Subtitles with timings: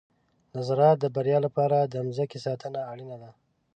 [0.53, 3.31] د زراعت د بریا لپاره د مځکې ساتنه اړینه ده.